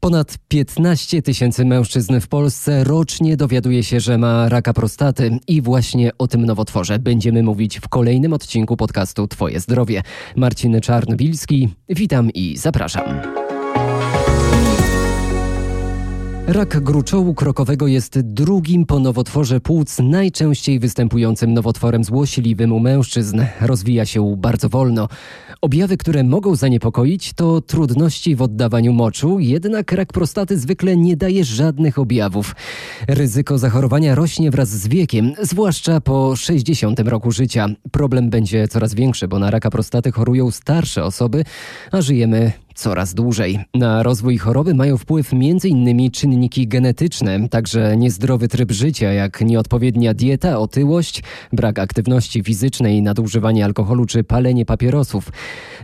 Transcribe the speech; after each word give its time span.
Ponad 0.00 0.38
15 0.48 1.22
tysięcy 1.22 1.64
mężczyzn 1.64 2.20
w 2.20 2.28
Polsce 2.28 2.84
rocznie 2.84 3.36
dowiaduje 3.36 3.82
się, 3.84 4.00
że 4.00 4.18
ma 4.18 4.48
raka 4.48 4.72
prostaty 4.72 5.38
i 5.48 5.62
właśnie 5.62 6.10
o 6.18 6.28
tym 6.28 6.46
nowotworze 6.46 6.98
będziemy 6.98 7.42
mówić 7.42 7.80
w 7.80 7.88
kolejnym 7.88 8.32
odcinku 8.32 8.76
podcastu 8.76 9.28
Twoje 9.28 9.60
zdrowie. 9.60 10.02
Marcin 10.36 10.80
Czarnbilski, 10.80 11.68
witam 11.88 12.30
i 12.30 12.56
zapraszam. 12.56 13.39
Rak 16.52 16.80
gruczołu 16.80 17.34
krokowego 17.34 17.86
jest 17.86 18.20
drugim 18.20 18.86
po 18.86 18.98
nowotworze 18.98 19.60
płuc 19.60 19.98
najczęściej 19.98 20.78
występującym 20.78 21.54
nowotworem 21.54 22.04
złośliwym 22.04 22.72
u 22.72 22.80
mężczyzn. 22.80 23.42
Rozwija 23.60 24.06
się 24.06 24.36
bardzo 24.36 24.68
wolno. 24.68 25.08
Objawy, 25.60 25.96
które 25.96 26.24
mogą 26.24 26.56
zaniepokoić, 26.56 27.32
to 27.32 27.60
trudności 27.60 28.36
w 28.36 28.42
oddawaniu 28.42 28.92
moczu, 28.92 29.40
jednak 29.40 29.92
rak 29.92 30.12
prostaty 30.12 30.58
zwykle 30.58 30.96
nie 30.96 31.16
daje 31.16 31.44
żadnych 31.44 31.98
objawów. 31.98 32.54
Ryzyko 33.08 33.58
zachorowania 33.58 34.14
rośnie 34.14 34.50
wraz 34.50 34.68
z 34.68 34.88
wiekiem, 34.88 35.32
zwłaszcza 35.42 36.00
po 36.00 36.36
60 36.36 37.00
roku 37.00 37.32
życia. 37.32 37.66
Problem 37.90 38.30
będzie 38.30 38.68
coraz 38.68 38.94
większy, 38.94 39.28
bo 39.28 39.38
na 39.38 39.50
raka 39.50 39.70
prostaty 39.70 40.12
chorują 40.12 40.50
starsze 40.50 41.04
osoby, 41.04 41.44
a 41.92 42.02
żyjemy 42.02 42.52
coraz 42.74 43.14
dłużej. 43.14 43.58
Na 43.74 44.02
rozwój 44.02 44.38
choroby 44.38 44.74
mają 44.74 44.96
wpływ 44.96 45.32
m.in. 45.32 46.10
czynniki 46.10 46.68
genetyczne, 46.68 47.48
także 47.48 47.96
niezdrowy 47.96 48.48
tryb 48.48 48.72
życia, 48.72 49.12
jak 49.12 49.40
nieodpowiednia 49.40 50.14
dieta, 50.14 50.58
otyłość, 50.58 51.22
brak 51.52 51.78
aktywności 51.78 52.42
fizycznej, 52.42 53.02
nadużywanie 53.02 53.64
alkoholu 53.64 54.06
czy 54.06 54.24
palenie 54.24 54.66
papierosów. 54.66 55.32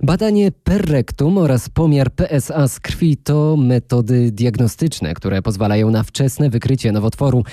Badanie 0.03 0.53
per 0.53 0.91
rectum 0.91 1.39
oraz 1.39 1.69
pomiar 1.69 2.11
PSA 2.11 2.69
z 2.69 2.81
krwi 2.81 3.17
to 3.17 3.57
metody 3.57 4.33
diagnostyczne, 4.33 5.15
które 5.15 5.43
pozwalają 5.43 5.91
na 5.91 6.03
wczesne 6.03 6.51
wykrycie 6.51 6.93
nowotworu. 6.93 7.45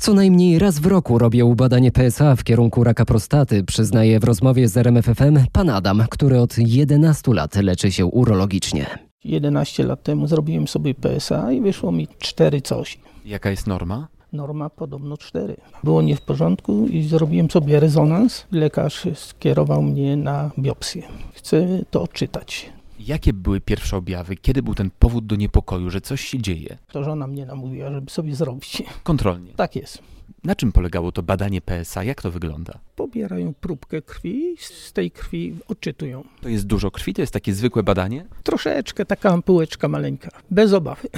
Co 0.00 0.14
najmniej 0.14 0.58
raz 0.58 0.78
w 0.78 0.86
roku 0.86 1.18
robię 1.18 1.54
badanie 1.56 1.92
PSA 1.92 2.36
w 2.36 2.44
kierunku 2.44 2.84
raka 2.84 3.04
prostaty, 3.04 3.64
przyznaje 3.64 4.20
w 4.20 4.24
rozmowie 4.24 4.68
z 4.68 4.76
RMFFM 4.76 5.38
pan 5.52 5.70
Adam, 5.70 6.04
który 6.10 6.40
od 6.40 6.58
11 6.58 7.32
lat 7.32 7.56
leczy 7.56 7.92
się 7.92 8.06
urologicznie. 8.06 8.86
11 9.24 9.84
lat 9.84 10.02
temu 10.02 10.26
zrobiłem 10.26 10.68
sobie 10.68 10.94
PSA 10.94 11.52
i 11.52 11.60
wyszło 11.60 11.92
mi 11.92 12.08
4 12.18 12.60
coś. 12.60 12.98
Jaka 13.24 13.50
jest 13.50 13.66
norma? 13.66 14.08
Norma 14.32 14.70
podobno 14.70 15.16
4. 15.16 15.56
Było 15.84 16.02
nie 16.02 16.16
w 16.16 16.20
porządku 16.20 16.86
i 16.86 17.02
zrobiłem 17.02 17.50
sobie 17.50 17.80
rezonans. 17.80 18.46
Lekarz 18.52 19.06
skierował 19.14 19.82
mnie 19.82 20.16
na 20.16 20.50
biopsję. 20.58 21.02
Chcę 21.34 21.66
to 21.90 22.02
odczytać. 22.02 22.72
Jakie 22.98 23.32
były 23.32 23.60
pierwsze 23.60 23.96
objawy? 23.96 24.36
Kiedy 24.36 24.62
był 24.62 24.74
ten 24.74 24.90
powód 24.98 25.26
do 25.26 25.36
niepokoju, 25.36 25.90
że 25.90 26.00
coś 26.00 26.20
się 26.20 26.38
dzieje? 26.38 26.78
To 26.92 27.04
żona 27.04 27.26
mnie 27.26 27.46
namówiła, 27.46 27.92
żeby 27.92 28.10
sobie 28.10 28.34
zrobić. 28.34 28.82
Kontrolnie. 29.02 29.52
Tak 29.52 29.76
jest. 29.76 29.98
Na 30.44 30.54
czym 30.54 30.72
polegało 30.72 31.12
to 31.12 31.22
badanie 31.22 31.60
PSA? 31.60 32.04
Jak 32.04 32.22
to 32.22 32.30
wygląda? 32.30 32.78
Pobierają 32.96 33.54
próbkę 33.54 34.02
krwi, 34.02 34.56
z 34.60 34.92
tej 34.92 35.10
krwi 35.10 35.56
odczytują. 35.68 36.24
To 36.40 36.48
jest 36.48 36.66
dużo 36.66 36.90
krwi? 36.90 37.14
To 37.14 37.20
jest 37.20 37.32
takie 37.32 37.54
zwykłe 37.54 37.82
badanie? 37.82 38.24
Troszeczkę, 38.42 39.04
taka 39.04 39.30
ampułeczka 39.30 39.88
maleńka, 39.88 40.30
bez 40.50 40.72
obawy. 40.72 41.08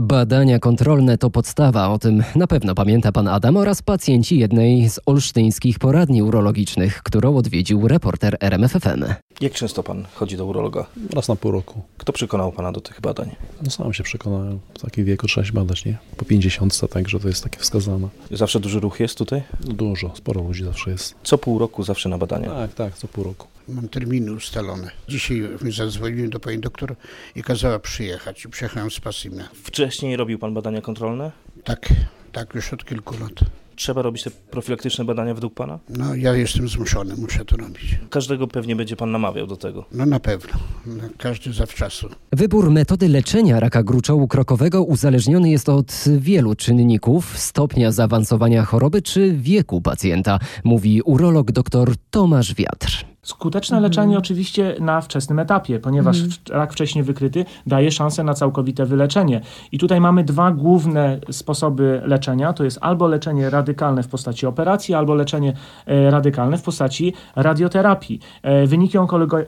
Badania 0.00 0.58
kontrolne 0.58 1.18
to 1.18 1.30
podstawa, 1.30 1.88
o 1.88 1.98
tym 1.98 2.22
na 2.36 2.46
pewno 2.46 2.74
pamięta 2.74 3.12
pan 3.12 3.28
Adam 3.28 3.56
oraz 3.56 3.82
pacjenci 3.82 4.38
jednej 4.38 4.90
z 4.90 5.00
olsztyńskich 5.06 5.78
poradni 5.78 6.22
urologicznych, 6.22 7.02
którą 7.02 7.36
odwiedził 7.36 7.88
reporter 7.88 8.36
RMFFM. 8.40 9.04
Jak 9.40 9.52
często 9.52 9.82
pan 9.82 10.06
chodzi 10.14 10.36
do 10.36 10.46
urologa? 10.46 10.86
Raz 11.12 11.28
na 11.28 11.36
pół 11.36 11.50
roku. 11.50 11.82
Kto 11.98 12.12
przekonał 12.12 12.52
pana 12.52 12.72
do 12.72 12.80
tych 12.80 13.00
badań? 13.00 13.30
No 13.62 13.70
sam 13.70 13.92
się 13.92 14.02
przekonałem. 14.02 14.58
W 14.74 14.82
takim 14.82 15.04
wieku 15.04 15.26
trzeba 15.26 15.44
się 15.44 15.52
badać, 15.52 15.84
nie? 15.84 15.98
Po 16.16 16.24
50, 16.24 16.80
także 16.90 17.20
to 17.20 17.28
jest 17.28 17.42
takie 17.42 17.58
wskazane. 17.58 18.08
Zawsze 18.30 18.60
duży 18.60 18.80
ruch 18.80 19.00
jest 19.00 19.18
tutaj? 19.18 19.42
Dużo, 19.60 20.10
sporo 20.14 20.42
ludzi 20.42 20.64
zawsze 20.64 20.90
jest. 20.90 21.14
Co 21.22 21.38
pół 21.38 21.58
roku 21.58 21.82
zawsze 21.82 22.08
na 22.08 22.18
badania? 22.18 22.50
Tak, 22.50 22.74
tak, 22.74 22.94
co 22.94 23.08
pół 23.08 23.24
roku. 23.24 23.46
Mam 23.70 23.88
terminy 23.88 24.32
ustalone. 24.32 24.90
Dzisiaj 25.08 25.48
zadzwoniłem 25.70 26.30
do 26.30 26.40
pani 26.40 26.58
doktor 26.58 26.96
i 27.36 27.42
kazała 27.42 27.78
przyjechać. 27.78 28.44
I 28.44 28.48
przyjechałem 28.48 28.90
z 28.90 29.00
Pasymia. 29.00 29.48
Wcześniej 29.64 30.16
robił 30.16 30.38
pan 30.38 30.54
badania 30.54 30.80
kontrolne? 30.80 31.32
Tak, 31.64 31.88
tak 32.32 32.54
już 32.54 32.72
od 32.72 32.84
kilku 32.84 33.14
lat. 33.20 33.32
Trzeba 33.76 34.02
robić 34.02 34.22
te 34.22 34.30
profilaktyczne 34.30 35.04
badania 35.04 35.34
według 35.34 35.54
pana? 35.54 35.78
No 35.88 36.14
ja 36.14 36.34
jestem 36.34 36.68
zmuszony, 36.68 37.16
muszę 37.16 37.44
to 37.44 37.56
robić. 37.56 37.98
Każdego 38.10 38.46
pewnie 38.46 38.76
będzie 38.76 38.96
pan 38.96 39.10
namawiał 39.10 39.46
do 39.46 39.56
tego. 39.56 39.84
No 39.92 40.06
na 40.06 40.20
pewno, 40.20 40.52
no, 40.86 41.02
każdy 41.18 41.52
zawczasu. 41.52 42.08
Wybór 42.32 42.70
metody 42.70 43.08
leczenia 43.08 43.60
raka 43.60 43.82
gruczołu 43.82 44.28
krokowego 44.28 44.84
uzależniony 44.84 45.50
jest 45.50 45.68
od 45.68 46.04
wielu 46.18 46.54
czynników, 46.54 47.38
stopnia 47.38 47.92
zaawansowania 47.92 48.64
choroby 48.64 49.02
czy 49.02 49.32
wieku 49.32 49.80
pacjenta, 49.80 50.38
mówi 50.64 51.02
urolog 51.02 51.52
dr 51.52 51.94
Tomasz 52.10 52.54
Wiatr. 52.54 53.09
Skuteczne 53.22 53.76
Mhm. 53.76 53.90
leczenie 53.90 54.18
oczywiście 54.18 54.76
na 54.80 55.00
wczesnym 55.00 55.38
etapie, 55.38 55.78
ponieważ 55.80 56.22
w- 56.22 56.50
rak 56.50 56.72
wcześniej 56.72 57.04
wykryty 57.04 57.44
daje 57.66 57.90
szansę 57.90 58.24
na 58.24 58.34
całkowite 58.34 58.86
wyleczenie. 58.86 59.40
I 59.72 59.78
tutaj 59.78 60.00
mamy 60.00 60.24
dwa 60.24 60.50
główne 60.50 61.18
sposoby 61.30 62.02
leczenia. 62.04 62.52
To 62.52 62.64
jest 62.64 62.78
albo 62.80 63.08
leczenie 63.08 63.50
radykalne 63.50 64.02
w 64.02 64.08
postaci 64.08 64.46
operacji, 64.46 64.94
albo 64.94 65.14
leczenie 65.14 65.52
e, 65.86 66.10
radykalne 66.10 66.58
w 66.58 66.62
postaci 66.62 67.12
radioterapii. 67.36 68.20
E, 68.42 68.66
Wyniki 68.66 68.98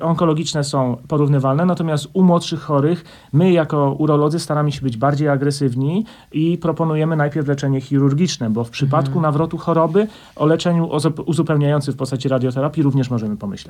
onkologiczne 0.01 0.65
są 0.65 0.97
porównywalne, 1.09 1.67
natomiast 1.67 2.09
u 2.13 2.23
młodszych 2.23 2.61
chorych 2.61 3.05
my 3.33 3.53
jako 3.53 3.93
urolodzy 3.99 4.39
staramy 4.39 4.73
się 4.73 4.81
być 4.83 4.97
bardziej 4.97 5.29
agresywni 5.29 6.05
i 6.33 6.59
proponujemy 6.59 7.17
najpierw 7.17 7.49
leczenie 7.49 7.81
chirurgiczne, 7.81 8.51
bo 8.51 8.65
w 8.65 8.71
przypadku 8.71 9.21
nawrotu 9.21 9.59
choroby 9.59 10.07
o 10.37 10.47
leczeniu 10.47 10.89
uzupełniającym 11.27 11.95
w 11.95 11.97
postaci 11.97 12.29
radioterapii 12.29 12.83
również 12.83 13.11
możemy 13.11 13.37
pomyśleć. 13.37 13.62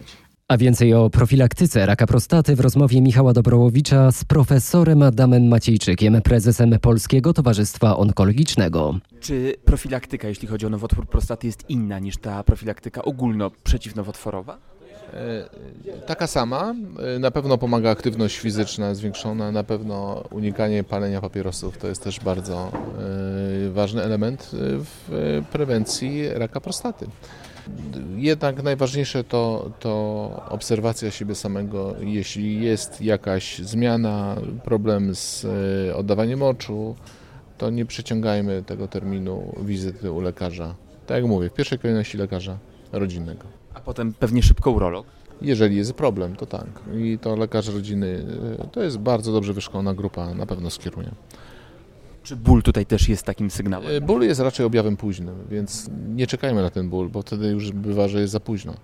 A 0.48 0.56
więcej 0.56 0.94
o 0.94 1.10
profilaktyce 1.10 1.86
raka 1.86 2.06
prostaty 2.06 2.56
w 2.56 2.60
rozmowie 2.60 3.00
Michała 3.00 3.32
Dobrołowicza 3.32 4.12
z 4.12 4.24
profesorem 4.24 5.02
Adamem 5.02 5.48
Maciejczykiem, 5.48 6.22
prezesem 6.22 6.78
Polskiego 6.80 7.32
Towarzystwa 7.32 7.96
Onkologicznego. 7.96 8.94
Czy 9.20 9.54
profilaktyka, 9.64 10.28
jeśli 10.28 10.48
chodzi 10.48 10.66
o 10.66 10.70
nowotwór 10.70 11.06
prostaty, 11.08 11.46
jest 11.46 11.70
inna 11.70 11.98
niż 11.98 12.16
ta 12.16 12.44
profilaktyka 12.44 13.02
ogólno 13.02 13.50
przeciwnowotworowa? 13.64 14.58
E, 15.14 15.48
Taka 16.06 16.26
sama. 16.26 16.74
E, 17.16 17.18
Na 17.18 17.30
pewno 17.30 17.58
pomaga 17.58 17.90
aktywność 17.90 18.38
fizyczna 18.38 18.94
zwiększona, 18.94 19.52
na 19.52 19.64
pewno 19.64 20.24
unikanie 20.30 20.84
palenia 20.84 21.20
papierosów 21.20 21.78
to 21.78 21.88
jest 21.88 22.04
też 22.04 22.20
bardzo 22.20 22.72
e, 23.66 23.70
ważny 23.70 24.02
element 24.02 24.50
w 24.52 25.42
prewencji 25.52 26.28
raka 26.28 26.60
prostaty. 26.60 27.06
Jednak 28.16 28.62
najważniejsze 28.62 29.24
to, 29.24 29.70
to 29.80 30.44
obserwacja 30.48 31.10
siebie 31.10 31.34
samego. 31.34 31.94
Jeśli 32.00 32.62
jest 32.62 33.02
jakaś 33.02 33.58
zmiana, 33.58 34.36
problem 34.64 35.14
z 35.14 35.46
e, 35.88 35.96
oddawaniem 35.96 36.38
moczu, 36.38 36.96
to 37.58 37.70
nie 37.70 37.86
przeciągajmy 37.86 38.62
tego 38.62 38.88
terminu 38.88 39.54
wizyty 39.62 40.12
u 40.12 40.20
lekarza. 40.20 40.74
Tak 41.06 41.16
jak 41.16 41.26
mówię, 41.26 41.50
w 41.50 41.54
pierwszej 41.54 41.78
kolejności 41.78 42.18
lekarza 42.18 42.58
rodzinnego. 42.92 43.44
A 43.74 43.80
potem 43.80 44.14
pewnie 44.14 44.42
szybko 44.42 44.70
urolog? 44.70 45.06
Jeżeli 45.42 45.76
jest 45.76 45.92
problem, 45.92 46.36
to 46.36 46.46
tak. 46.46 46.66
I 46.94 47.18
to 47.18 47.36
lekarz 47.36 47.68
rodziny 47.68 48.06
y, 48.64 48.68
to 48.72 48.82
jest 48.82 48.98
bardzo 48.98 49.32
dobrze 49.32 49.52
wyszkolona 49.52 49.94
grupa, 49.94 50.34
na 50.34 50.46
pewno 50.46 50.70
skieruje. 50.70 51.10
Czy 52.22 52.36
ból 52.36 52.62
tutaj 52.62 52.86
też 52.86 53.08
jest 53.08 53.22
takim 53.22 53.50
sygnałem? 53.50 53.90
Y, 53.90 54.00
Ból 54.00 54.22
jest 54.22 54.40
raczej 54.40 54.66
objawem 54.66 54.96
późnym, 54.96 55.34
więc 55.50 55.90
nie 56.14 56.26
czekajmy 56.26 56.62
na 56.62 56.70
ten 56.70 56.88
ból, 56.88 57.08
bo 57.08 57.22
wtedy 57.22 57.46
już 57.48 57.72
bywa, 57.72 58.08
że 58.08 58.20
jest 58.20 58.32
za 58.32 58.40
późno. 58.40 58.74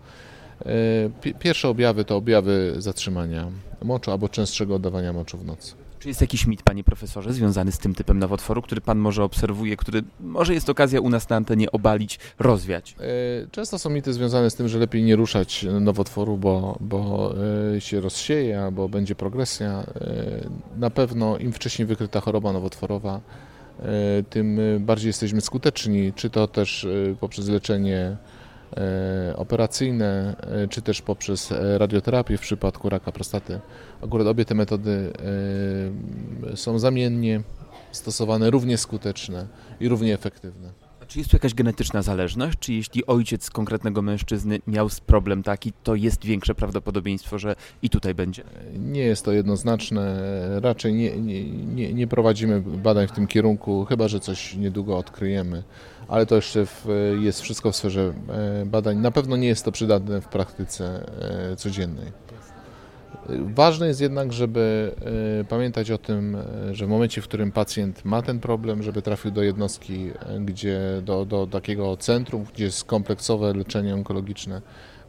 Pi- 1.21 1.35
Pierwsze 1.35 1.69
objawy 1.69 2.05
to 2.05 2.17
objawy 2.17 2.75
zatrzymania 2.79 3.47
moczu 3.85 4.11
albo 4.11 4.29
częstszego 4.29 4.75
oddawania 4.75 5.13
moczu 5.13 5.39
w 5.39 5.45
nocy. 5.45 5.75
Czy 5.99 6.09
jest 6.09 6.21
jakiś 6.21 6.47
mit, 6.47 6.63
panie 6.63 6.85
profesorze, 6.85 7.33
związany 7.33 7.73
z 7.73 7.79
tym 7.79 7.95
typem 7.95 8.19
nowotworu, 8.19 8.63
który 8.63 8.81
pan 8.81 8.99
może 8.99 9.25
obserwuje, 9.25 9.77
który 9.77 10.03
może 10.21 10.55
jest 10.55 10.71
okazja 10.71 11.01
u 11.01 11.11
nas 11.11 11.29
na 11.29 11.37
antenie 11.37 11.73
obalić, 11.73 12.19
rozwiać? 12.39 12.97
Y, 13.45 13.49
Często 13.51 13.79
są 13.79 13.91
mity 13.91 14.13
związane 14.13 14.51
z 14.51 14.55
tym, 14.55 14.69
że 14.69 14.79
lepiej 14.79 15.03
nie 15.03 15.17
ruszać 15.17 15.67
nowotworu, 15.81 16.37
bo, 16.37 16.79
bo 16.81 17.35
y, 17.77 17.81
się 17.81 18.01
rozsieje 18.01 18.61
albo 18.63 18.89
będzie 18.89 19.15
progresja. 19.15 19.83
Y, 19.83 20.79
Na 20.79 20.91
pewno 20.91 21.39
im 21.39 21.53
wcześniej 21.53 21.87
wykryta 21.87 22.21
choroba 22.21 22.53
nowotworowa, 22.53 23.21
tym 24.31 24.61
bardziej 24.81 25.09
jesteśmy 25.09 25.41
skuteczni, 25.41 26.13
czy 26.13 26.31
to 26.31 26.47
też 26.49 26.87
poprzez 27.21 27.49
leczenie 27.49 28.17
operacyjne, 29.37 30.37
y, 30.65 30.69
czy 30.69 30.83
też 30.83 31.03
poprzez 31.03 31.53
e, 31.53 31.79
radioterapię 31.79 32.37
w 32.37 32.41
przypadku 32.41 32.89
raka 32.89 33.13
prostaty. 33.13 33.61
Akurat 34.03 34.27
obie 34.27 34.45
te 34.45 34.55
metody 34.55 35.13
są 36.55 36.79
zamiennie 36.79 37.43
stosowane, 37.93 38.51
równie 38.51 38.79
skuteczne 38.79 39.47
i 39.81 39.89
równie 39.89 40.15
efektywne. 40.15 40.88
Czy 41.09 41.19
jest 41.19 41.31
tu 41.31 41.37
jakaś 41.37 41.55
genetyczna 41.55 42.03
zależność? 42.03 42.59
Czy 42.59 42.73
jeśli 42.73 43.07
ojciec 43.07 43.51
konkretnego 43.51 44.03
mężczyzny 44.03 44.59
miał 44.67 44.89
problem 45.07 45.43
taki, 45.43 45.73
to 45.83 45.95
jest 45.95 46.25
większe 46.25 46.55
prawdopodobieństwo, 46.55 47.39
że 47.39 47.57
i 47.83 47.91
tutaj 47.91 48.15
będzie? 48.15 48.45
Nie 48.79 49.01
jest 49.01 49.25
to 49.25 49.33
jednoznaczne. 49.33 50.21
Raczej 50.61 50.95
nie, 50.95 51.17
nie, 51.17 51.45
nie, 51.51 51.95
nie 51.95 52.07
prowadzimy 52.07 52.61
badań 52.61 53.09
w 53.09 53.13
tym 53.13 53.27
kierunku, 53.27 53.85
chyba 53.85 54.09
że 54.09 54.21
coś 54.21 54.55
niedługo 54.55 54.99
odkryjemy. 54.99 55.63
Ale 56.09 56.27
to 56.27 56.37
jeszcze 56.37 56.67
w, 56.67 56.87
jest 57.21 57.41
wszystko 57.41 57.73
w 57.73 57.77
sferze 57.77 58.15
e, 58.63 58.67
badań. 58.67 58.99
Na 58.99 59.11
pewno 59.11 59.37
nie 59.37 59.49
jest 59.49 59.65
to 59.65 59.73
przydatne 59.73 60.21
w 60.21 60.29
praktyce 60.29 61.07
e, 61.53 61.57
codziennej. 61.57 62.13
Ważne 63.29 63.87
jest 63.89 64.01
jednak, 64.01 64.33
żeby 64.33 64.95
e, 65.41 65.45
pamiętać 65.45 65.91
o 65.91 65.99
tym, 65.99 66.37
e, 66.37 66.75
że 66.75 66.87
w 66.87 66.89
momencie, 66.89 67.21
w 67.21 67.25
którym 67.25 67.53
pacjent 67.53 68.05
ma 68.05 68.23
ten 68.23 68.41
problem, 68.41 68.83
żeby 68.83 69.03
trafił 69.03 69.31
do 69.31 69.43
jednostki, 69.43 70.11
e, 70.21 70.41
gdzie 70.41 70.81
do, 71.03 71.25
do 71.25 71.47
takiego 71.47 71.97
centrum, 71.97 72.45
gdzie 72.55 72.65
jest 72.65 72.85
kompleksowe 72.85 73.55
leczenie 73.55 73.95
onkologiczne, 73.95 74.63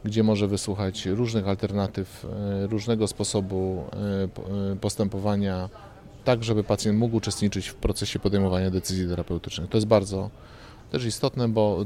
gdzie 0.04 0.22
może 0.22 0.48
wysłuchać 0.48 1.06
różnych 1.06 1.48
alternatyw, 1.48 2.26
różnego 2.70 3.06
sposobu 3.06 3.84
postępowania, 4.80 5.68
tak 6.24 6.44
żeby 6.44 6.64
pacjent 6.64 6.98
mógł 6.98 7.16
uczestniczyć 7.16 7.68
w 7.68 7.74
procesie 7.74 8.18
podejmowania 8.18 8.70
decyzji 8.70 9.08
terapeutycznych. 9.08 9.70
To 9.70 9.76
jest 9.76 9.86
bardzo 9.86 10.30
też 10.90 11.04
istotne, 11.04 11.48
bo 11.48 11.84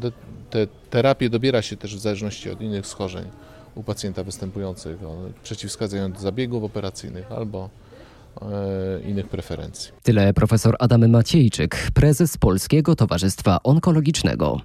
te 0.50 0.66
terapie 0.90 1.30
dobiera 1.30 1.62
się 1.62 1.76
też 1.76 1.96
w 1.96 1.98
zależności 1.98 2.50
od 2.50 2.60
innych 2.60 2.86
schorzeń 2.86 3.24
u 3.74 3.82
pacjenta 3.82 4.24
występujących, 4.24 4.98
przeciwwskazując 5.42 6.20
zabiegów 6.20 6.64
operacyjnych 6.64 7.32
albo 7.32 7.70
e, 8.42 9.00
innych 9.10 9.28
preferencji. 9.28 9.92
Tyle 10.02 10.34
profesor 10.34 10.76
Adam 10.78 11.10
Maciejczyk, 11.10 11.88
prezes 11.94 12.36
Polskiego 12.36 12.96
Towarzystwa 12.96 13.58
Onkologicznego. 13.62 14.60